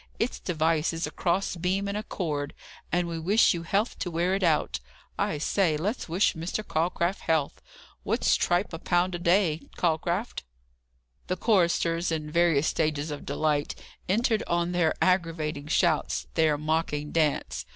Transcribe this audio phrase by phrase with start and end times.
[0.17, 2.55] Its device is a cross beam and a cord,
[2.91, 4.79] and we wish you health to wear it out!
[5.15, 6.67] I say, let's wish Mr.
[6.67, 7.61] Calcraft health!
[8.01, 10.43] What's tripe a pound to day, Calcraft?"
[11.27, 13.75] The choristers, in various stages of delight,
[14.09, 17.67] entered on their aggravating shouts, their mocking dance.